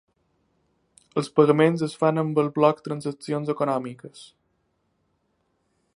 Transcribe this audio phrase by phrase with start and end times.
[1.21, 4.27] Els pagaments es fan amb el bloc transaccions econòmiques.